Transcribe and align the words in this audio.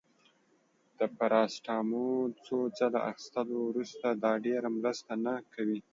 د 0.97 0.99
پاراسټامول 1.17 2.29
څو 2.45 2.57
ځله 2.77 2.99
اخیستلو 3.11 3.57
وروسته، 3.69 4.07
دا 4.23 4.33
ډیره 4.45 4.67
مرسته 4.79 5.11
نه 5.25 5.33
کوي. 5.53 5.79